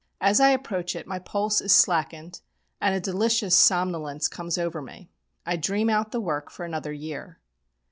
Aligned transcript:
As 0.19 0.39
I 0.39 0.49
approach 0.49 0.95
it 0.95 1.05
my 1.05 1.19
pulse 1.19 1.61
is 1.61 1.71
slackened 1.71 2.41
and 2.81 2.95
a 2.95 2.99
delicious 2.99 3.55
somnolence 3.55 4.27
comes 4.27 4.57
over 4.57 4.81
me. 4.81 5.11
I 5.45 5.57
dream 5.57 5.91
out 5.91 6.11
the 6.11 6.19
work 6.19 6.49
for 6.49 6.65
another 6.65 6.91
year. 6.91 7.37